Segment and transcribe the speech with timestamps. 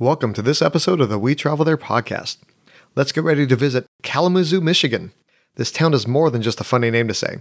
[0.00, 2.36] Welcome to this episode of the We Travel There podcast.
[2.94, 5.10] Let's get ready to visit Kalamazoo, Michigan.
[5.56, 7.38] This town is more than just a funny name to say.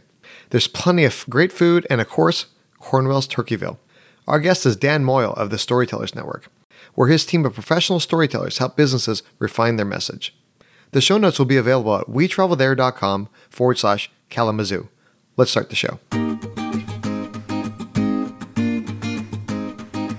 [0.50, 2.48] There's plenty of great food and, of course,
[2.80, 3.78] Cornwell's Turkeyville.
[4.26, 6.48] Our guest is Dan Moyle of the Storytellers Network,
[6.96, 10.36] where his team of professional storytellers help businesses refine their message.
[10.94, 14.90] The show notes will be available at wetravelthere.com forward slash Kalamazoo.
[15.36, 16.00] Let's start the show.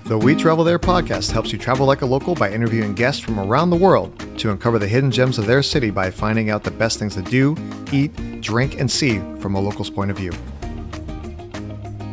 [0.09, 3.38] The We Travel There podcast helps you travel like a local by interviewing guests from
[3.38, 6.70] around the world to uncover the hidden gems of their city by finding out the
[6.70, 7.55] best things to do,
[7.92, 10.30] eat, drink, and see from a local's point of view.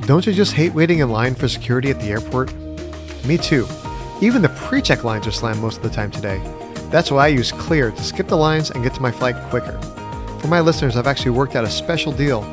[0.06, 2.54] Don't you just hate waiting in line for security at the airport?
[3.24, 3.66] Me too.
[4.20, 6.42] Even the pre check lines are slammed most of the time today.
[6.92, 9.80] That's why I use Clear to skip the lines and get to my flight quicker.
[10.42, 12.44] For my listeners, I've actually worked out a special deal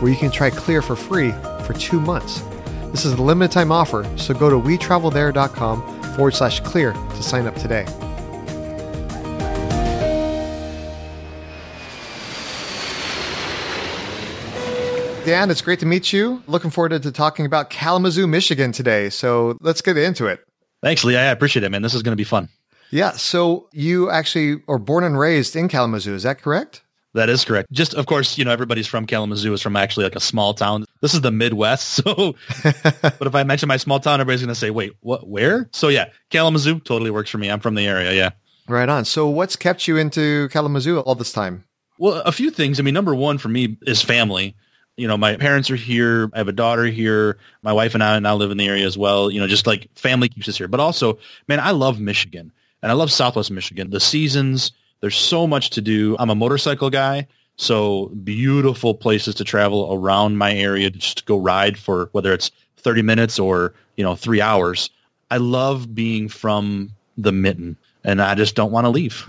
[0.00, 1.30] where you can try Clear for free
[1.64, 2.42] for two months.
[2.90, 7.46] This is a limited time offer, so go to wetravelthere.com forward slash clear to sign
[7.46, 7.84] up today.
[15.28, 16.42] Dan, it's great to meet you.
[16.46, 19.10] Looking forward to talking about Kalamazoo, Michigan today.
[19.10, 20.40] So let's get into it.
[20.82, 21.16] Thanks, Lee.
[21.16, 21.82] I appreciate it, man.
[21.82, 22.48] This is going to be fun.
[22.90, 23.10] Yeah.
[23.10, 26.14] So you actually are born and raised in Kalamazoo.
[26.14, 26.82] Is that correct?
[27.14, 27.72] That is correct.
[27.72, 30.84] Just, of course, you know, everybody's from Kalamazoo is from actually like a small town.
[31.00, 32.00] This is the Midwest.
[32.08, 35.68] So, but if I mention my small town, everybody's going to say, wait, what, where?
[35.72, 37.50] So yeah, Kalamazoo totally works for me.
[37.50, 38.12] I'm from the area.
[38.12, 38.30] Yeah.
[38.68, 39.04] Right on.
[39.04, 41.64] So what's kept you into Kalamazoo all this time?
[41.98, 42.78] Well, a few things.
[42.78, 44.54] I mean, number one for me is family.
[44.96, 46.30] You know, my parents are here.
[46.34, 47.38] I have a daughter here.
[47.62, 49.30] My wife and I now live in the area as well.
[49.30, 50.68] You know, just like family keeps us here.
[50.68, 53.90] But also, man, I love Michigan and I love Southwest Michigan.
[53.90, 56.16] The seasons, there's so much to do.
[56.18, 57.26] I'm a motorcycle guy.
[57.56, 62.50] So beautiful places to travel around my area to just go ride for whether it's
[62.76, 64.90] 30 minutes or, you know, three hours.
[65.30, 69.24] I love being from the mitten and I just don't want to leave.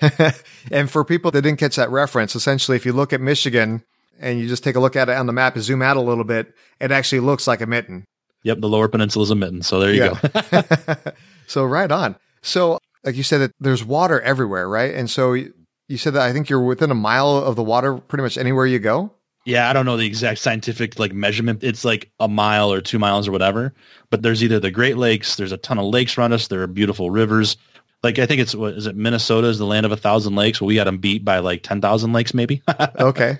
[0.70, 3.84] and for people that didn't catch that reference, essentially, if you look at Michigan
[4.18, 6.00] and you just take a look at it on the map and zoom out a
[6.00, 8.04] little bit, it actually looks like a mitten.
[8.42, 9.62] Yep, the lower peninsula is a mitten.
[9.62, 10.92] So there you yeah.
[10.94, 11.12] go.
[11.46, 12.16] so right on.
[12.42, 14.92] So like you said that there's water everywhere, right?
[14.92, 18.22] And so you said that I think you're within a mile of the water pretty
[18.22, 19.12] much anywhere you go.
[19.44, 21.62] Yeah, I don't know the exact scientific like measurement.
[21.62, 23.72] It's like a mile or two miles or whatever.
[24.10, 26.48] But there's either the Great Lakes, there's a ton of lakes around us.
[26.48, 27.56] There are beautiful rivers.
[28.02, 28.96] Like I think it's what is it?
[28.96, 30.60] Minnesota is the land of a thousand lakes.
[30.60, 32.60] Well, we got them beat by like ten thousand lakes, maybe.
[32.98, 33.38] okay,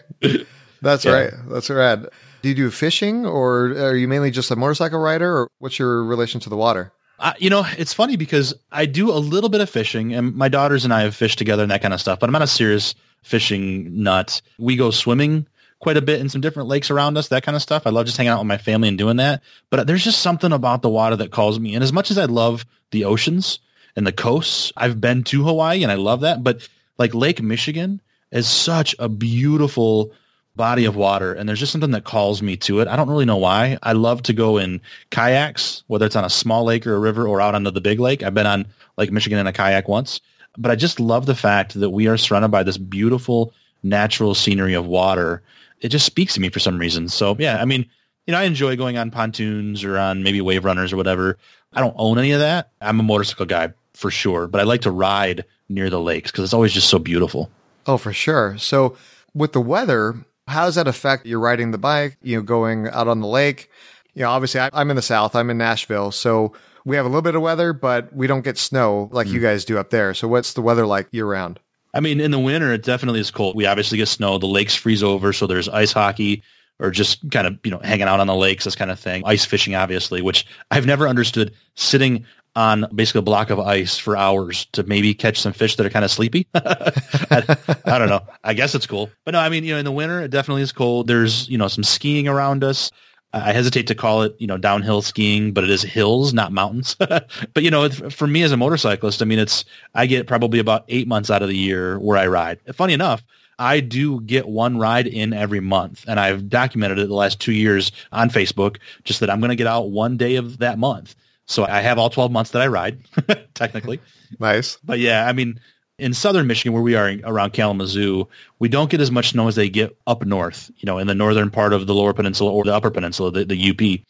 [0.80, 1.12] that's yeah.
[1.12, 1.32] right.
[1.48, 2.08] That's rad.
[2.42, 6.04] Do you do fishing, or are you mainly just a motorcycle rider, or what's your
[6.04, 6.92] relation to the water?
[7.38, 10.84] You know, it's funny because I do a little bit of fishing, and my daughters
[10.84, 12.20] and I have fished together and that kind of stuff.
[12.20, 14.40] But I'm not a serious fishing nut.
[14.58, 15.46] We go swimming
[15.78, 17.86] quite a bit in some different lakes around us, that kind of stuff.
[17.86, 19.42] I love just hanging out with my family and doing that.
[19.70, 21.74] But there's just something about the water that calls me.
[21.74, 23.58] And as much as I love the oceans
[23.94, 26.42] and the coasts, I've been to Hawaii and I love that.
[26.42, 26.66] But
[26.98, 28.00] like Lake Michigan
[28.30, 30.12] is such a beautiful
[30.56, 32.88] body of water and there's just something that calls me to it.
[32.88, 33.78] I don't really know why.
[33.82, 34.80] I love to go in
[35.10, 38.00] kayaks, whether it's on a small lake or a river or out onto the big
[38.00, 38.22] lake.
[38.22, 38.66] I've been on
[38.96, 40.20] Lake Michigan in a kayak once,
[40.56, 43.52] but I just love the fact that we are surrounded by this beautiful
[43.82, 45.42] natural scenery of water.
[45.80, 47.08] It just speaks to me for some reason.
[47.08, 47.86] So yeah, I mean,
[48.26, 51.38] you know, I enjoy going on pontoons or on maybe wave runners or whatever.
[51.74, 52.70] I don't own any of that.
[52.80, 56.44] I'm a motorcycle guy for sure, but I like to ride near the lakes because
[56.44, 57.50] it's always just so beautiful.
[57.86, 58.56] Oh, for sure.
[58.58, 58.96] So
[59.34, 60.16] with the weather,
[60.46, 63.70] how does that affect you riding the bike, you know, going out on the lake?
[64.14, 66.12] You know, obviously I, am in the South, I'm in Nashville.
[66.12, 66.52] So
[66.84, 69.32] we have a little bit of weather, but we don't get snow like mm.
[69.32, 70.14] you guys do up there.
[70.14, 71.58] So what's the weather like year round?
[71.92, 73.56] I mean, in the winter, it definitely is cold.
[73.56, 74.38] We obviously get snow.
[74.38, 75.32] The lakes freeze over.
[75.32, 76.42] So there's ice hockey
[76.78, 79.22] or just kind of, you know, hanging out on the lakes, this kind of thing.
[79.24, 82.24] Ice fishing, obviously, which I've never understood sitting
[82.56, 85.90] on basically a block of ice for hours to maybe catch some fish that are
[85.90, 86.46] kind of sleepy.
[86.54, 88.22] I, I, don't know.
[88.42, 89.10] I guess it's cool.
[89.24, 91.06] But no, I mean, you know, in the winter, it definitely is cold.
[91.06, 92.90] There's, you know, some skiing around us.
[93.34, 96.94] I hesitate to call it, you know, downhill skiing, but it is hills, not mountains.
[96.98, 97.28] but,
[97.58, 101.06] you know, for me as a motorcyclist, I mean, it's, I get probably about eight
[101.06, 102.58] months out of the year where I ride.
[102.74, 103.22] Funny enough,
[103.58, 107.52] I do get one ride in every month and I've documented it the last two
[107.52, 111.14] years on Facebook, just that I'm going to get out one day of that month.
[111.46, 112.98] So I have all 12 months that I ride,
[113.54, 114.00] technically.
[114.40, 114.78] nice.
[114.84, 115.60] But yeah, I mean,
[115.98, 118.28] in southern Michigan, where we are around Kalamazoo,
[118.58, 121.14] we don't get as much snow as they get up north, you know, in the
[121.14, 124.00] northern part of the lower peninsula or the upper peninsula, the, the UP.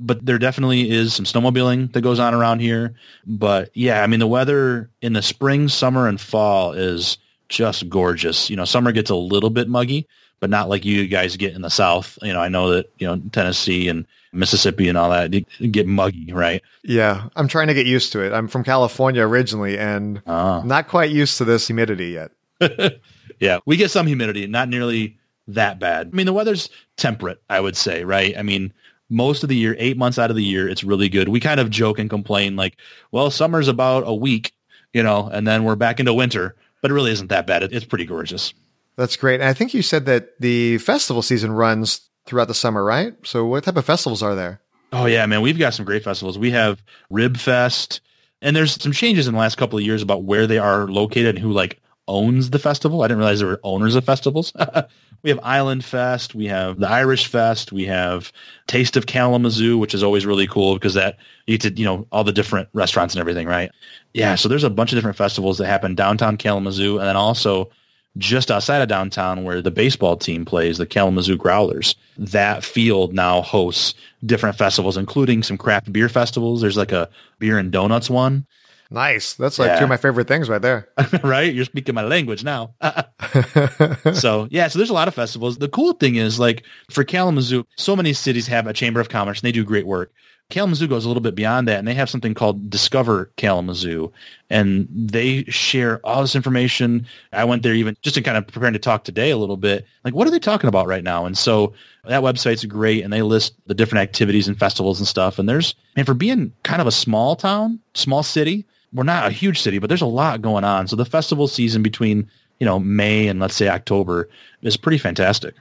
[0.00, 2.94] But there definitely is some snowmobiling that goes on around here.
[3.26, 7.18] But yeah, I mean, the weather in the spring, summer, and fall is
[7.48, 8.48] just gorgeous.
[8.48, 10.06] You know, summer gets a little bit muggy,
[10.40, 12.18] but not like you guys get in the South.
[12.22, 15.30] You know, I know that, you know, Tennessee and Mississippi and all that
[15.72, 16.62] get muggy, right?
[16.82, 17.28] Yeah.
[17.36, 18.32] I'm trying to get used to it.
[18.32, 20.62] I'm from California originally and uh.
[20.64, 22.30] not quite used to this humidity yet.
[23.40, 23.58] yeah.
[23.66, 26.10] We get some humidity, not nearly that bad.
[26.12, 28.36] I mean, the weather's temperate, I would say, right?
[28.36, 28.72] I mean,
[29.10, 31.28] most of the year, eight months out of the year, it's really good.
[31.28, 32.76] We kind of joke and complain like,
[33.10, 34.52] well, summer's about a week,
[34.92, 37.62] you know, and then we're back into winter, but it really isn't that bad.
[37.62, 38.52] it's pretty gorgeous.
[38.96, 39.40] That's great.
[39.40, 43.14] And I think you said that the festival season runs throughout the summer, right?
[43.24, 44.60] So what type of festivals are there?
[44.92, 46.38] Oh yeah, man, we've got some great festivals.
[46.38, 48.00] We have Rib Fest,
[48.40, 51.36] and there's some changes in the last couple of years about where they are located
[51.36, 53.02] and who like owns the festival.
[53.02, 54.52] I didn't realize there were owners of festivals.
[55.22, 58.32] we have Island Fest, we have the Irish Fest, we have
[58.66, 62.06] Taste of Kalamazoo, which is always really cool because that you get to, you know,
[62.10, 63.70] all the different restaurants and everything, right?
[64.14, 67.70] Yeah, so there's a bunch of different festivals that happen downtown Kalamazoo and then also
[68.18, 71.94] just outside of downtown where the baseball team plays, the Kalamazoo Growlers.
[72.18, 73.94] That field now hosts
[74.26, 76.60] different festivals, including some craft beer festivals.
[76.60, 78.46] There's like a beer and donuts one
[78.90, 79.34] Nice.
[79.34, 79.78] That's like yeah.
[79.78, 80.88] two of my favorite things right there.
[81.22, 81.52] right?
[81.52, 82.74] You're speaking my language now.
[84.14, 85.58] so, yeah, so there's a lot of festivals.
[85.58, 89.40] The cool thing is like for Kalamazoo, so many cities have a chamber of commerce
[89.40, 90.12] and they do great work.
[90.50, 94.10] Kalamazoo goes a little bit beyond that and they have something called Discover Kalamazoo
[94.48, 97.06] and they share all this information.
[97.34, 99.86] I went there even just to kind of preparing to talk today a little bit.
[100.04, 101.26] Like, what are they talking about right now?
[101.26, 101.74] And so
[102.04, 105.38] that website's great and they list the different activities and festivals and stuff.
[105.38, 108.64] And there's, and for being kind of a small town, small city,
[108.94, 110.88] we're not a huge city, but there's a lot going on.
[110.88, 114.30] So the festival season between, you know, May and let's say October
[114.62, 115.54] is pretty fantastic.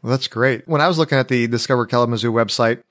[0.00, 0.66] Well, that's great.
[0.66, 2.82] When I was looking at the Discover Kalamazoo website,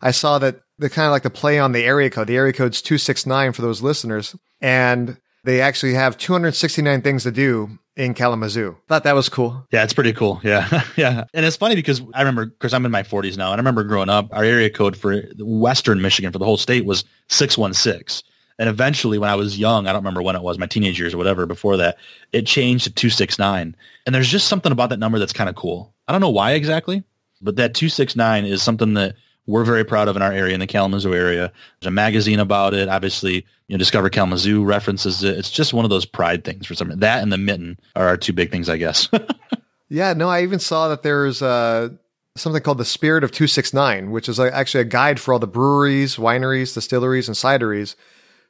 [0.00, 2.26] I saw that the kind of like the play on the area code.
[2.26, 4.36] The area code's 269 for those listeners.
[4.60, 8.76] And they actually have 269 things to do in Kalamazoo.
[8.88, 9.66] Thought that was cool.
[9.70, 10.40] Yeah, it's pretty cool.
[10.42, 10.84] Yeah.
[10.96, 11.24] yeah.
[11.32, 13.84] And it's funny because I remember, because I'm in my 40s now, and I remember
[13.84, 18.28] growing up, our area code for Western Michigan for the whole state was 616.
[18.58, 21.12] And eventually, when I was young, I don't remember when it was, my teenage years
[21.12, 21.98] or whatever, before that,
[22.32, 23.74] it changed to 269.
[24.06, 25.92] And there's just something about that number that's kind of cool.
[26.06, 27.02] I don't know why exactly,
[27.42, 30.66] but that 269 is something that we're very proud of in our area, in the
[30.66, 31.52] Kalamazoo area.
[31.80, 32.88] There's a magazine about it.
[32.88, 35.38] Obviously, you know, Discover Kalamazoo references it.
[35.38, 38.16] It's just one of those pride things for some That and the mitten are our
[38.16, 39.08] two big things, I guess.
[39.88, 41.90] yeah, no, I even saw that there's uh,
[42.36, 46.16] something called the Spirit of 269, which is actually a guide for all the breweries,
[46.16, 47.96] wineries, distilleries, and cideries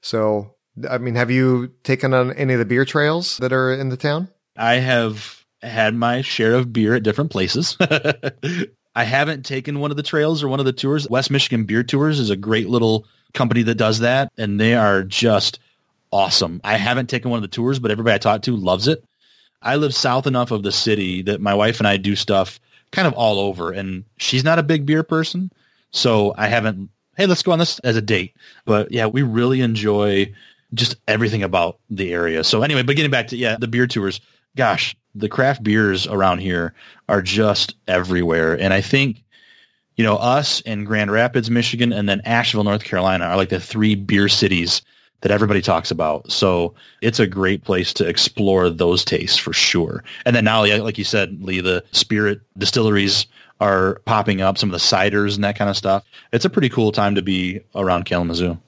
[0.05, 0.55] so,
[0.89, 3.97] I mean, have you taken on any of the beer trails that are in the
[3.97, 4.29] town?
[4.55, 7.79] I have had my share of beer at different places.
[8.95, 11.09] I haven't taken one of the trails or one of the tours.
[11.09, 15.03] West Michigan Beer Tours is a great little company that does that, and they are
[15.03, 15.59] just
[16.13, 16.61] awesome.
[16.63, 19.05] I haven't taken one of the tours, but everybody I talked to loves it.
[19.63, 22.61] I live south enough of the city that my wife and I do stuff
[22.93, 25.51] kind of all over, and she's not a big beer person,
[25.91, 28.35] so I haven't hey, let's go on this as a date.
[28.65, 30.33] But yeah, we really enjoy
[30.75, 32.45] just everything about the area.
[32.45, 34.21] So anyway, but getting back to, yeah, the beer tours,
[34.57, 36.75] gosh, the craft beers around here
[37.09, 38.59] are just everywhere.
[38.59, 39.23] And I think,
[39.97, 43.61] you know, us in Grand Rapids, Michigan, and then Asheville, North Carolina are like the
[43.61, 44.83] three beer cities
[45.21, 46.31] that everybody talks about.
[46.31, 50.05] So it's a great place to explore those tastes for sure.
[50.27, 53.27] And then now, like you said, Lee, the spirit distilleries
[53.61, 56.05] are popping up, some of the ciders and that kind of stuff.
[56.33, 58.59] It's a pretty cool time to be around Kalamazoo.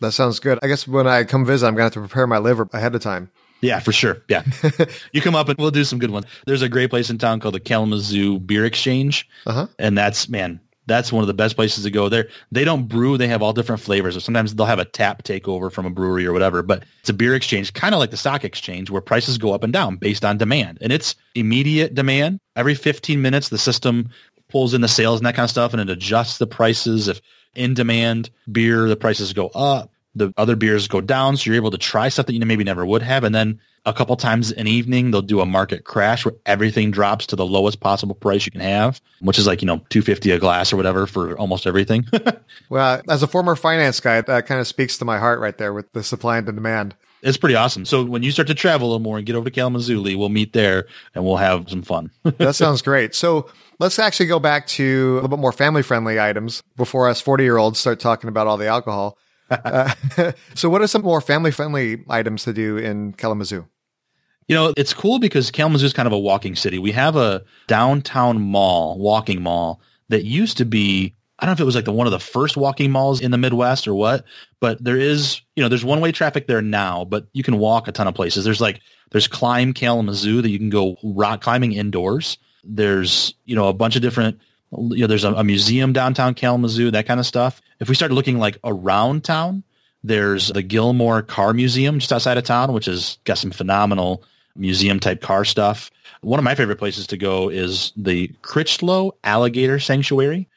[0.00, 0.58] That sounds good.
[0.62, 2.94] I guess when I come visit, I'm going to have to prepare my liver ahead
[2.94, 3.30] of time.
[3.64, 4.22] Yeah, for sure.
[4.28, 4.44] Yeah.
[5.12, 6.26] you come up and we'll do some good ones.
[6.46, 9.28] There's a great place in town called the Kalamazoo Beer Exchange.
[9.46, 9.68] Uh-huh.
[9.78, 12.28] And that's, man, that's one of the best places to go there.
[12.52, 13.16] They don't brew.
[13.16, 14.22] They have all different flavors.
[14.22, 17.34] Sometimes they'll have a tap takeover from a brewery or whatever, but it's a beer
[17.34, 20.36] exchange, kind of like the stock exchange where prices go up and down based on
[20.36, 20.78] demand.
[20.82, 22.40] And it's immediate demand.
[22.54, 24.10] Every 15 minutes, the system
[24.50, 27.08] pulls in the sales and that kind of stuff and it adjusts the prices.
[27.08, 27.22] If
[27.54, 31.36] in demand beer, the prices go up, the other beers go down.
[31.36, 33.24] So you're able to try stuff that you maybe never would have.
[33.24, 37.26] And then a couple times an evening, they'll do a market crash where everything drops
[37.26, 40.38] to the lowest possible price you can have, which is like, you know, 250 a
[40.38, 42.06] glass or whatever for almost everything.
[42.68, 45.72] well, as a former finance guy, that kind of speaks to my heart right there
[45.72, 46.94] with the supply and the demand.
[47.24, 47.86] It's pretty awesome.
[47.86, 50.14] So when you start to travel a little more and get over to Kalamazoo, Lee,
[50.14, 52.10] we'll meet there and we'll have some fun.
[52.22, 53.14] that sounds great.
[53.14, 57.22] So let's actually go back to a little bit more family friendly items before us
[57.22, 59.16] 40 year olds start talking about all the alcohol.
[60.54, 63.66] so what are some more family friendly items to do in Kalamazoo?
[64.48, 66.78] You know, it's cool because Kalamazoo is kind of a walking city.
[66.78, 71.60] We have a downtown mall, walking mall that used to be I don't know if
[71.60, 74.24] it was like the one of the first walking malls in the Midwest or what,
[74.60, 77.88] but there is, you know, there's one way traffic there now, but you can walk
[77.88, 78.44] a ton of places.
[78.44, 82.38] There's like, there's Climb Kalamazoo that you can go rock climbing indoors.
[82.62, 84.38] There's, you know, a bunch of different,
[84.78, 87.60] you know, there's a, a museum downtown Kalamazoo, that kind of stuff.
[87.80, 89.64] If we start looking like around town,
[90.02, 94.22] there's the Gilmore Car Museum just outside of town, which has got some phenomenal
[94.56, 95.90] museum type car stuff.
[96.20, 100.48] One of my favorite places to go is the Critchlow Alligator Sanctuary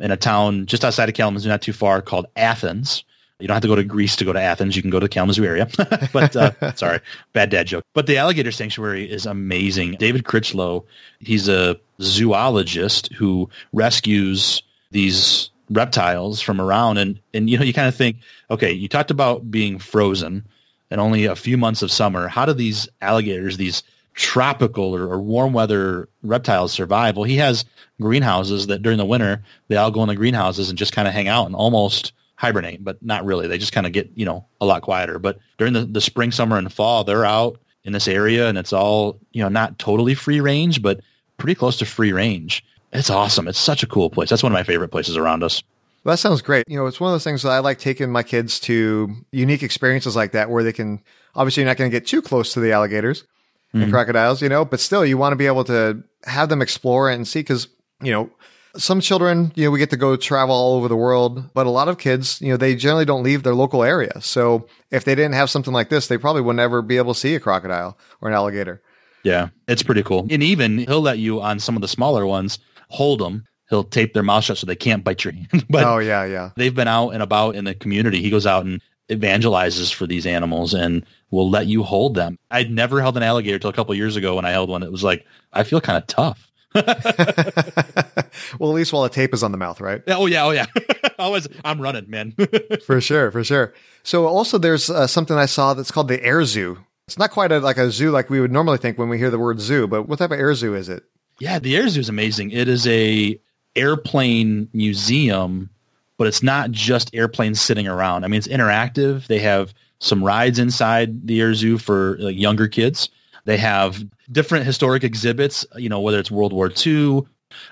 [0.00, 3.04] in a town just outside of Kalamazoo, not too far, called Athens.
[3.38, 4.76] You don't have to go to Greece to go to Athens.
[4.76, 5.68] You can go to the Kalamazoo area.
[6.12, 7.00] but uh, sorry,
[7.32, 7.84] bad dad joke.
[7.92, 9.92] But the alligator sanctuary is amazing.
[9.98, 10.84] David Critchlow,
[11.20, 17.88] he's a zoologist who rescues these reptiles from around and and you know you kind
[17.88, 18.18] of think
[18.50, 20.46] okay you talked about being frozen
[20.92, 23.82] and only a few months of summer how do these alligators these
[24.14, 27.64] tropical or, or, warm weather reptiles survive well he has
[28.00, 31.12] greenhouses that during the winter they all go in the greenhouses and just kind of
[31.12, 33.48] hang out and almost hibernate, but not really.
[33.48, 35.18] They just kind of get, you know, a lot quieter.
[35.18, 38.72] But during the, the spring, summer, and fall, they're out in this area and it's
[38.72, 41.00] all, you know, not totally free range, but
[41.38, 42.64] pretty close to free range.
[42.92, 43.48] It's awesome.
[43.48, 44.28] It's such a cool place.
[44.28, 45.62] That's one of my favorite places around us.
[46.04, 46.64] Well, that sounds great.
[46.68, 49.62] You know, it's one of those things that I like taking my kids to unique
[49.62, 51.02] experiences like that where they can,
[51.34, 53.82] obviously, you're not going to get too close to the alligators mm-hmm.
[53.82, 57.10] and crocodiles, you know, but still, you want to be able to have them explore
[57.10, 57.68] and see because,
[58.00, 58.30] you know,
[58.78, 61.70] some children, you know, we get to go travel all over the world, but a
[61.70, 64.20] lot of kids, you know, they generally don't leave their local area.
[64.20, 67.20] So if they didn't have something like this, they probably would never be able to
[67.20, 68.82] see a crocodile or an alligator.
[69.22, 70.26] Yeah, it's pretty cool.
[70.30, 73.44] And even he'll let you on some of the smaller ones hold them.
[73.68, 75.66] He'll tape their mouth shut so they can't bite your hand.
[75.70, 76.50] but oh yeah, yeah.
[76.56, 78.22] They've been out and about in the community.
[78.22, 78.80] He goes out and
[79.10, 82.38] evangelizes for these animals and will let you hold them.
[82.50, 84.82] I'd never held an alligator till a couple years ago when I held one.
[84.82, 86.50] It was like I feel kind of tough.
[88.58, 90.02] well, at least while the tape is on the mouth, right?
[90.08, 90.66] Oh yeah, oh yeah.
[91.18, 92.34] Always, I'm running, man.
[92.86, 93.72] for sure, for sure.
[94.02, 96.78] So also, there's uh, something I saw that's called the air zoo.
[97.06, 99.30] It's not quite a, like a zoo like we would normally think when we hear
[99.30, 101.04] the word zoo, but what type of air zoo is it?
[101.38, 102.50] Yeah, the air zoo is amazing.
[102.50, 103.40] It is a
[103.74, 105.70] airplane museum,
[106.18, 108.24] but it's not just airplanes sitting around.
[108.24, 109.26] I mean, it's interactive.
[109.26, 113.08] They have some rides inside the air zoo for like, younger kids.
[113.46, 117.22] They have different historic exhibits, you know, whether it's World War II,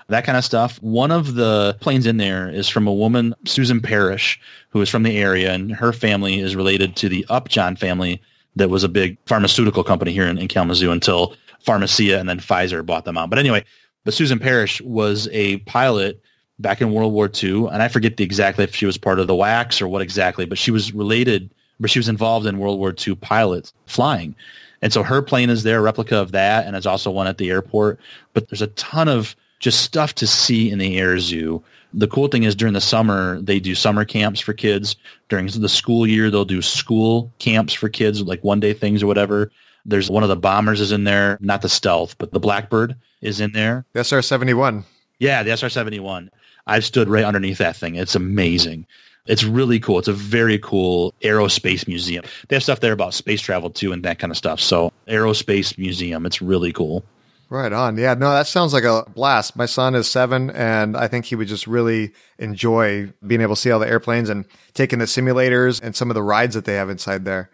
[0.07, 0.81] that kind of stuff.
[0.81, 4.39] One of the planes in there is from a woman, Susan Parish,
[4.69, 8.21] who is from the area, and her family is related to the Upjohn family
[8.55, 12.85] that was a big pharmaceutical company here in, in Kalamazoo until Pharmacia and then Pfizer
[12.85, 13.29] bought them out.
[13.29, 13.65] But anyway,
[14.05, 16.21] but Susan Parish was a pilot
[16.59, 19.27] back in World War II, and I forget the exactly if she was part of
[19.27, 22.79] the WACs or what exactly, but she was related, but she was involved in World
[22.79, 24.35] War II pilots flying.
[24.85, 27.39] And so her plane is there, a replica of that, and there's also one at
[27.39, 27.99] the airport.
[28.33, 31.63] But there's a ton of just stuff to see in the air zoo.
[31.91, 34.95] The cool thing is during the summer, they do summer camps for kids.
[35.27, 39.07] During the school year, they'll do school camps for kids, like one day things or
[39.07, 39.51] whatever.
[39.85, 43.41] There's one of the bombers is in there, not the stealth, but the Blackbird is
[43.41, 43.87] in there.
[43.93, 44.83] The SR-71.
[45.17, 46.29] Yeah, the SR-71.
[46.67, 47.95] I've stood right underneath that thing.
[47.95, 48.85] It's amazing.
[49.25, 49.99] It's really cool.
[49.99, 52.23] It's a very cool aerospace museum.
[52.47, 54.59] They have stuff there about space travel too and that kind of stuff.
[54.59, 56.25] So aerospace museum.
[56.25, 57.03] It's really cool.
[57.49, 57.97] Right on.
[57.97, 59.55] Yeah, no, that sounds like a blast.
[59.55, 63.61] My son is seven, and I think he would just really enjoy being able to
[63.61, 66.73] see all the airplanes and taking the simulators and some of the rides that they
[66.73, 67.51] have inside there.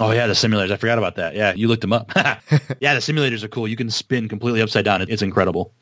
[0.00, 0.72] Oh yeah, the simulators.
[0.72, 1.34] I forgot about that.
[1.34, 2.10] Yeah, you looked them up.
[2.16, 3.68] yeah, the simulators are cool.
[3.68, 5.02] You can spin completely upside down.
[5.02, 5.72] It's incredible.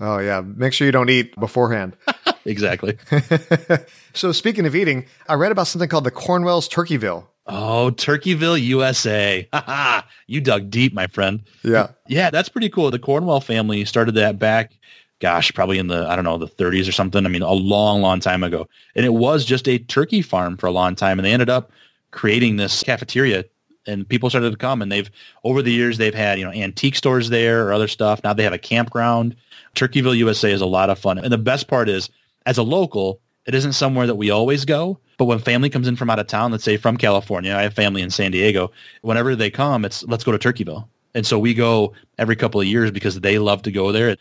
[0.00, 1.96] Oh yeah, make sure you don't eat beforehand.
[2.44, 2.98] exactly.
[4.14, 7.26] so speaking of eating, I read about something called the Cornwell's Turkeyville.
[7.46, 9.48] Oh, Turkeyville, USA.
[10.26, 11.42] you dug deep, my friend.
[11.62, 11.88] Yeah.
[12.08, 12.90] Yeah, that's pretty cool.
[12.90, 14.72] The Cornwell family started that back,
[15.20, 17.24] gosh, probably in the, I don't know, the 30s or something.
[17.24, 18.68] I mean, a long, long time ago.
[18.96, 21.20] And it was just a turkey farm for a long time.
[21.20, 21.70] And they ended up
[22.10, 23.44] creating this cafeteria
[23.86, 25.10] and people started to come and they've
[25.44, 28.20] over the years they've had you know antique stores there or other stuff.
[28.24, 29.36] Now they have a campground.
[29.74, 31.18] Turkeyville usa is a lot of fun.
[31.18, 32.10] And the best part is
[32.46, 35.94] as a local it isn't somewhere that we always go but when family comes in
[35.94, 39.36] from out of town let's say from california i have family in san diego whenever
[39.36, 40.88] they come it's let's go to turkeyville.
[41.16, 44.16] And so we go every couple of years because they love to go there.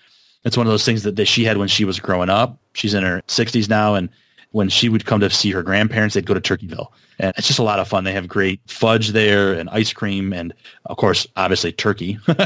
[0.45, 2.57] It's one of those things that, that she had when she was growing up.
[2.71, 4.09] She's in her 60s now and
[4.55, 6.87] when she would come to see her grandparents, they'd go to Turkeyville.
[7.19, 8.05] And it's just a lot of fun.
[8.05, 10.53] They have great fudge there and ice cream and
[10.85, 12.17] of course, obviously turkey.
[12.27, 12.39] and,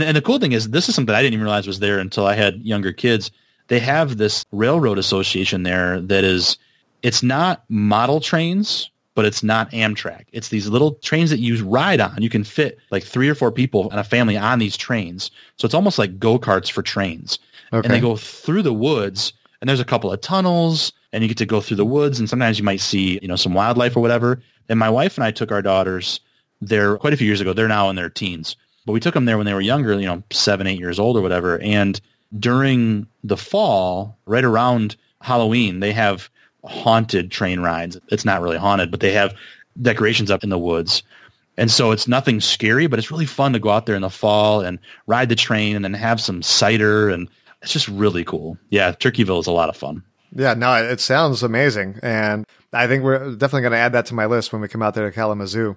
[0.00, 1.98] the, and the cool thing is this is something I didn't even realize was there
[1.98, 3.30] until I had younger kids.
[3.68, 6.56] They have this railroad association there that is,
[7.02, 10.24] it's not model trains, but it's not Amtrak.
[10.32, 12.22] It's these little trains that you ride on.
[12.22, 15.30] You can fit like three or four people and a family on these trains.
[15.58, 17.38] So it's almost like go-karts for trains.
[17.74, 17.86] Okay.
[17.86, 21.38] And they go through the woods and there's a couple of tunnels and you get
[21.38, 24.00] to go through the woods and sometimes you might see, you know, some wildlife or
[24.00, 24.40] whatever.
[24.68, 26.20] And my wife and I took our daughters
[26.60, 27.52] there quite a few years ago.
[27.52, 30.06] They're now in their teens But we took them there when they were younger, you
[30.06, 31.58] know, seven, eight years old or whatever.
[31.60, 32.00] And
[32.38, 36.28] during the fall, right around Halloween, they have
[36.64, 37.98] haunted train rides.
[38.08, 39.34] It's not really haunted, but they have
[39.80, 41.02] decorations up in the woods.
[41.58, 44.10] And so it's nothing scary, but it's really fun to go out there in the
[44.10, 47.08] fall and ride the train and then have some cider.
[47.08, 47.28] And
[47.62, 48.58] it's just really cool.
[48.70, 50.02] Yeah, Turkeyville is a lot of fun.
[50.32, 51.98] Yeah, no, it sounds amazing.
[52.02, 54.82] And I think we're definitely going to add that to my list when we come
[54.82, 55.76] out there to Kalamazoo.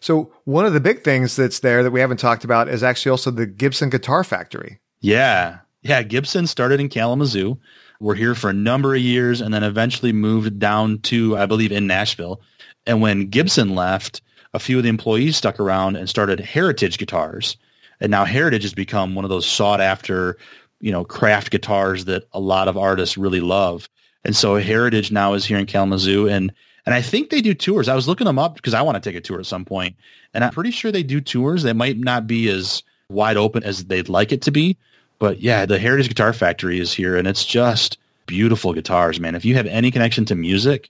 [0.00, 3.10] So one of the big things that's there that we haven't talked about is actually
[3.10, 4.78] also the Gibson Guitar Factory.
[5.00, 5.58] Yeah.
[5.82, 6.02] Yeah.
[6.02, 7.58] Gibson started in Kalamazoo.
[8.00, 11.72] We're here for a number of years and then eventually moved down to, I believe,
[11.72, 12.42] in Nashville.
[12.86, 14.20] And when Gibson left,
[14.52, 17.56] a few of the employees stuck around and started Heritage guitars.
[18.00, 20.36] And now Heritage has become one of those sought after,
[20.80, 23.88] you know, craft guitars that a lot of artists really love.
[24.24, 26.52] And so Heritage now is here in Kalamazoo and
[26.84, 27.88] and I think they do tours.
[27.88, 29.96] I was looking them up because I want to take a tour at some point.
[30.32, 31.64] And I'm pretty sure they do tours.
[31.64, 34.76] They might not be as wide open as they'd like it to be.
[35.18, 39.34] But yeah, the Heritage Guitar Factory is here and it's just beautiful guitars, man.
[39.34, 40.88] If you have any connection to music,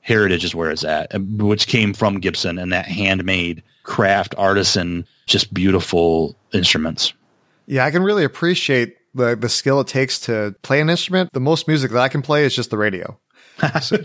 [0.00, 5.52] Heritage is where it's at, which came from Gibson and that handmade craft artisan, just
[5.52, 7.12] beautiful instruments.
[7.66, 11.30] Yeah, I can really appreciate the, the skill it takes to play an instrument.
[11.32, 13.18] The most music that I can play is just the radio.
[13.80, 13.96] So,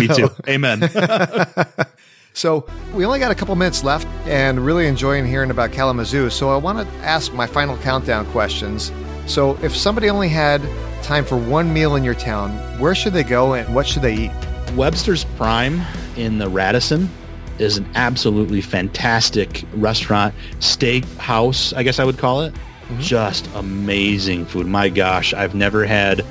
[0.00, 0.28] Me too.
[0.46, 0.88] Amen.
[2.34, 6.30] so we only got a couple minutes left and really enjoying hearing about Kalamazoo.
[6.30, 8.92] So I want to ask my final countdown questions.
[9.26, 10.62] So if somebody only had
[11.02, 14.14] time for one meal in your town, where should they go and what should they
[14.14, 14.32] eat?
[14.76, 15.82] Webster's Prime
[16.16, 17.10] in the Radisson
[17.58, 22.54] is an absolutely fantastic restaurant, steak house, I guess I would call it.
[22.90, 23.00] Mm-hmm.
[23.02, 24.66] Just amazing food.
[24.66, 26.24] My gosh, I've never had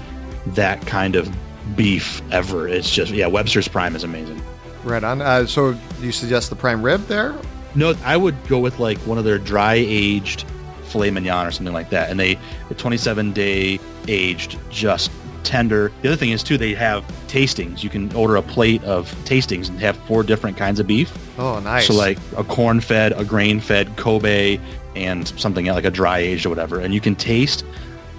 [0.48, 1.34] that kind of
[1.76, 2.68] beef ever.
[2.68, 4.42] It's just yeah, Webster's Prime is amazing.
[4.84, 5.22] Right on.
[5.22, 7.34] Uh, so you suggest the prime rib there?
[7.76, 10.46] No, I would go with like one of their dry aged
[10.84, 12.38] filet mignon or something like that, and they
[12.68, 15.92] the 27 day aged just tender.
[16.02, 17.84] The other thing is too, they have tastings.
[17.84, 21.12] You can order a plate of tastings and have four different kinds of beef.
[21.38, 21.88] Oh, nice.
[21.88, 24.60] So like a corn fed, a grain fed, Kobe,
[24.96, 27.64] and something like a dry aged or whatever, and you can taste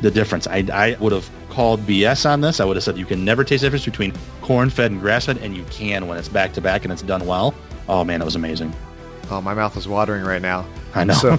[0.00, 0.46] the difference.
[0.46, 2.60] I, I would have called BS on this.
[2.60, 5.26] I would have said you can never taste the difference between corn fed and grass
[5.26, 7.54] fed, and you can when it's back to back and it's done well.
[7.88, 8.74] Oh man, it was amazing.
[9.30, 10.66] Oh, my mouth is watering right now.
[10.94, 11.14] I know.
[11.14, 11.38] So.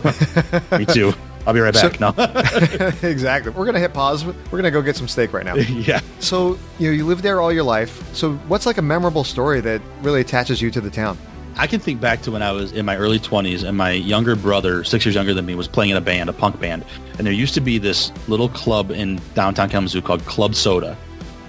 [0.78, 1.14] Me too.
[1.46, 1.96] I'll be right back.
[1.96, 3.10] So, no.
[3.10, 3.52] exactly.
[3.52, 4.26] We're gonna hit pause.
[4.26, 5.56] We're gonna go get some steak right now.
[5.56, 6.02] yeah.
[6.20, 8.14] So you know you lived there all your life.
[8.16, 11.18] So what's like a memorable story that really attaches you to the town?
[11.58, 14.36] I can think back to when I was in my early 20s and my younger
[14.36, 16.86] brother, six years younger than me, was playing in a band, a punk band.
[17.18, 20.98] And there used to be this little club in downtown Kalamazoo called Club Soda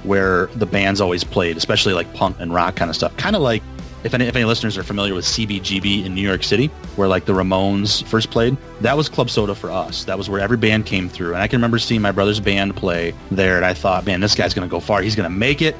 [0.05, 3.16] where the bands always played, especially like punk and rock kind of stuff.
[3.16, 3.62] Kind of like
[4.04, 7.24] if any, if any listeners are familiar with CBGB in New York City, where like
[7.24, 10.04] the Ramones first played, that was Club Soda for us.
[10.04, 11.34] That was where every band came through.
[11.34, 14.34] And I can remember seeing my brother's band play there, and I thought, man, this
[14.34, 15.02] guy's going to go far.
[15.02, 15.76] He's going to make it.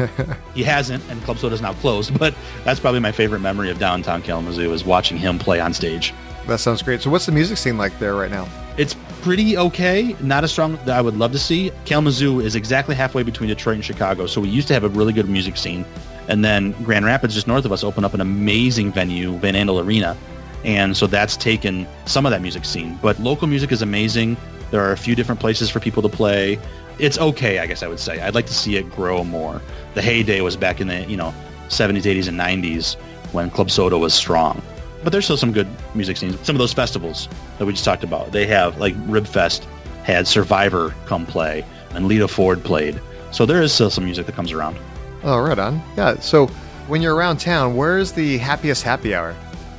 [0.54, 2.12] he hasn't, and Club Soda is now closed.
[2.22, 6.14] But that's probably my favorite memory of downtown Kalamazoo is watching him play on stage.
[6.46, 7.00] That sounds great.
[7.00, 8.48] So, what's the music scene like there right now?
[8.76, 10.14] It's pretty okay.
[10.20, 11.72] Not as strong that I would love to see.
[11.84, 15.12] Kalamazoo is exactly halfway between Detroit and Chicago, so we used to have a really
[15.12, 15.84] good music scene.
[16.28, 19.84] And then Grand Rapids, just north of us, opened up an amazing venue, Van Andel
[19.84, 20.16] Arena.
[20.64, 22.98] And so that's taken some of that music scene.
[23.02, 24.36] But local music is amazing.
[24.70, 26.58] There are a few different places for people to play.
[26.98, 28.20] It's okay, I guess I would say.
[28.20, 29.60] I'd like to see it grow more.
[29.94, 31.34] The heyday was back in the, you know,
[31.68, 32.94] 70s, 80s, and 90s
[33.32, 34.62] when Club Soda was strong.
[35.02, 36.38] But there's still some good music scenes.
[36.46, 39.64] Some of those festivals that we just talked about, they have, like Ribfest
[40.04, 43.00] had Survivor come play, and Lita Ford played.
[43.32, 44.76] So there is still some music that comes around.
[45.24, 45.82] Oh, right on.
[45.96, 46.18] Yeah.
[46.20, 46.46] So
[46.88, 49.34] when you're around town, where is the happiest happy hour?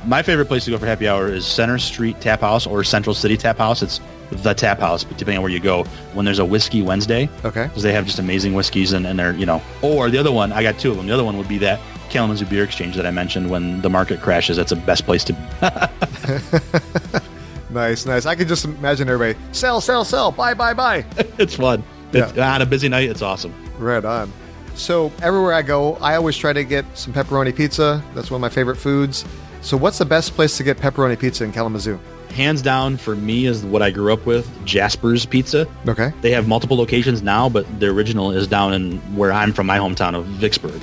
[0.06, 3.14] My favorite place to go for happy hour is Center Street Tap House or Central
[3.14, 3.82] City Tap House.
[3.82, 5.84] It's the tap house, but depending on where you go.
[6.12, 9.32] When there's a whiskey Wednesday, okay, because they have just amazing whiskeys and, and they're
[9.34, 9.62] you know.
[9.82, 11.06] Or the other one, I got two of them.
[11.06, 11.80] The other one would be that
[12.10, 13.50] Kalamazoo Beer Exchange that I mentioned.
[13.50, 15.32] When the market crashes, that's the best place to.
[17.70, 18.26] nice, nice.
[18.26, 21.04] I can just imagine everybody sell, sell, sell, buy, buy, buy.
[21.38, 21.82] it's fun.
[22.12, 22.28] Yeah.
[22.28, 23.54] It's, on a busy night, it's awesome.
[23.78, 24.32] Right on.
[24.74, 28.02] So everywhere I go, I always try to get some pepperoni pizza.
[28.14, 29.24] That's one of my favorite foods.
[29.62, 31.98] So what's the best place to get pepperoni pizza in Kalamazoo?
[32.30, 35.68] Hands down for me is what I grew up with, Jasper's Pizza.
[35.86, 36.12] Okay.
[36.20, 39.78] They have multiple locations now, but the original is down in where I'm from, my
[39.78, 40.82] hometown of Vicksburg.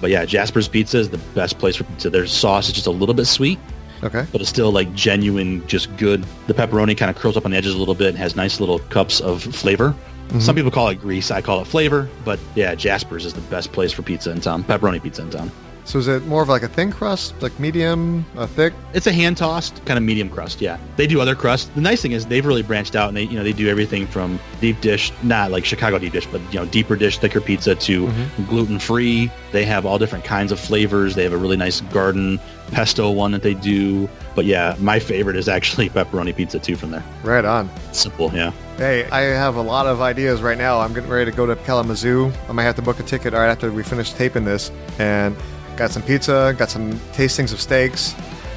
[0.00, 2.08] But yeah, Jasper's Pizza is the best place for pizza.
[2.08, 3.58] Their sauce is just a little bit sweet.
[4.04, 4.26] Okay.
[4.32, 6.24] But it's still like genuine, just good.
[6.46, 8.60] The pepperoni kind of curls up on the edges a little bit and has nice
[8.60, 9.94] little cups of flavor.
[10.32, 10.40] Mm-hmm.
[10.40, 11.30] Some people call it grease.
[11.30, 12.08] I call it flavor.
[12.24, 14.64] But yeah, Jasper's is the best place for pizza in town.
[14.64, 15.50] Pepperoni pizza in town.
[15.84, 18.72] So is it more of like a thin crust, like medium, a thick?
[18.94, 20.60] It's a hand tossed kind of medium crust.
[20.60, 21.70] Yeah, they do other crusts.
[21.74, 24.06] The nice thing is they've really branched out and they you know they do everything
[24.06, 27.74] from deep dish, not like Chicago deep dish, but you know deeper dish, thicker pizza
[27.74, 28.44] to mm-hmm.
[28.44, 29.30] gluten free.
[29.50, 31.14] They have all different kinds of flavors.
[31.14, 32.38] They have a really nice garden
[32.70, 34.08] pesto one that they do.
[34.34, 37.04] But yeah, my favorite is actually pepperoni pizza too from there.
[37.22, 37.70] Right on.
[37.92, 38.52] Simple, yeah.
[38.76, 40.80] Hey, I have a lot of ideas right now.
[40.80, 42.32] I'm getting ready to go to Kalamazoo.
[42.48, 44.70] I might have to book a ticket right after we finish taping this.
[44.98, 45.36] And
[45.76, 48.14] got some pizza, got some tastings of steaks,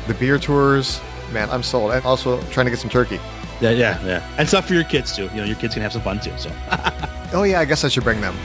[0.08, 1.02] the beer tours.
[1.32, 1.92] Man, I'm sold.
[1.92, 3.20] And also trying to get some turkey.
[3.62, 4.36] Yeah, yeah, yeah.
[4.38, 5.24] And stuff for your kids too.
[5.26, 6.38] You know, your kids can have some fun too.
[6.38, 6.52] So.
[7.34, 8.36] oh yeah, I guess I should bring them.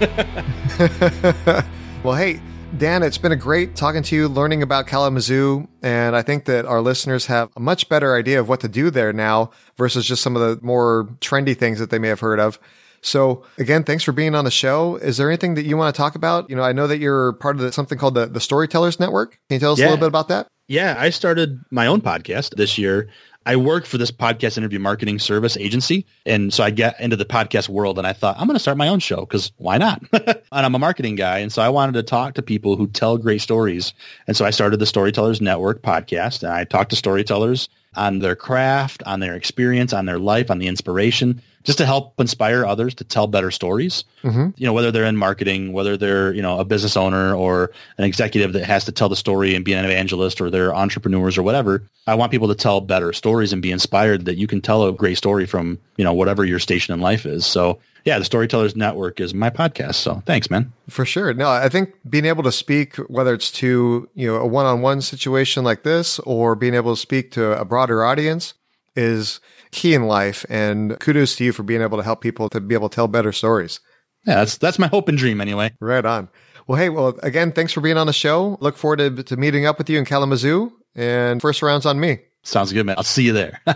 [2.02, 2.40] well, hey,
[2.76, 6.66] Dan, it's been a great talking to you, learning about Kalamazoo, and I think that
[6.66, 10.22] our listeners have a much better idea of what to do there now versus just
[10.22, 12.58] some of the more trendy things that they may have heard of.
[13.04, 14.96] So again, thanks for being on the show.
[14.96, 16.48] Is there anything that you want to talk about?
[16.48, 19.32] You know, I know that you're part of the, something called the, the Storytellers Network.
[19.48, 19.86] Can you tell us yeah.
[19.86, 20.48] a little bit about that?
[20.68, 23.10] Yeah, I started my own podcast this year.
[23.44, 26.06] I work for this podcast interview marketing service agency.
[26.24, 28.78] And so I get into the podcast world and I thought, I'm going to start
[28.78, 30.02] my own show because why not?
[30.12, 31.40] and I'm a marketing guy.
[31.40, 33.92] And so I wanted to talk to people who tell great stories.
[34.26, 38.34] And so I started the Storytellers Network podcast and I talk to storytellers on their
[38.34, 42.94] craft, on their experience, on their life, on the inspiration just to help inspire others
[42.94, 44.04] to tell better stories.
[44.22, 44.50] Mm-hmm.
[44.56, 48.04] You know, whether they're in marketing, whether they're, you know, a business owner or an
[48.04, 51.42] executive that has to tell the story and be an evangelist or they're entrepreneurs or
[51.42, 51.82] whatever.
[52.06, 54.92] I want people to tell better stories and be inspired that you can tell a
[54.92, 57.46] great story from, you know, whatever your station in life is.
[57.46, 59.94] So yeah, the Storytellers Network is my podcast.
[59.94, 60.70] So thanks, man.
[60.90, 61.32] For sure.
[61.32, 65.64] No, I think being able to speak, whether it's to, you know, a one-on-one situation
[65.64, 68.52] like this or being able to speak to a broader audience
[68.94, 69.40] is
[69.74, 70.46] key in life.
[70.48, 73.08] And kudos to you for being able to help people to be able to tell
[73.08, 73.80] better stories.
[74.26, 75.74] Yeah, that's that's my hope and dream anyway.
[75.80, 76.30] Right on.
[76.66, 78.56] Well, hey, well, again, thanks for being on the show.
[78.60, 80.72] Look forward to, to meeting up with you in Kalamazoo.
[80.94, 82.20] And first round's on me.
[82.42, 82.96] Sounds good, man.
[82.96, 83.60] I'll see you there.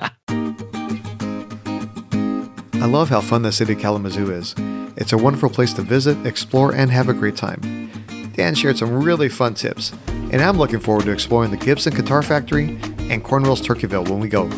[2.81, 4.55] I love how fun the city of Kalamazoo is.
[4.97, 7.91] It's a wonderful place to visit, explore, and have a great time.
[8.35, 12.23] Dan shared some really fun tips, and I'm looking forward to exploring the Gibson Guitar
[12.23, 12.79] Factory
[13.11, 14.49] and Cornwell's Turkeyville when we go.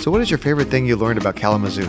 [0.00, 1.88] So, what is your favorite thing you learned about Kalamazoo?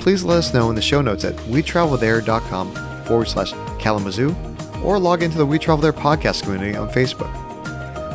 [0.00, 4.36] Please let us know in the show notes at wetravelthere.com forward slash Kalamazoo
[4.84, 7.32] or log into the We Travel There podcast community on Facebook.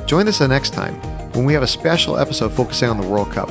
[0.06, 0.94] Join us the next time
[1.34, 3.50] when we have a special episode focusing on the World Cup.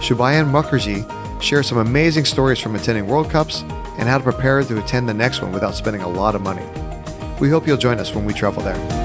[0.00, 1.04] Shubayan Mukherjee
[1.42, 3.62] shares some amazing stories from attending World Cups
[3.98, 6.64] and how to prepare to attend the next one without spending a lot of money.
[7.40, 9.01] We hope you'll join us when we travel there.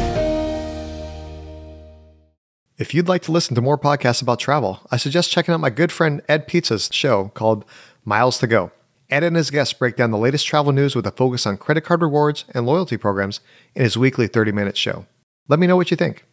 [2.78, 5.72] If you'd like to listen to more podcasts about travel, I suggest checking out my
[5.72, 7.66] good friend Ed Pizza's show called
[8.06, 8.72] Miles to Go.
[9.10, 11.82] Ed and his guests break down the latest travel news with a focus on credit
[11.82, 13.40] card rewards and loyalty programs
[13.74, 15.08] in his weekly 30 minute show.
[15.48, 16.27] Let me know what you think.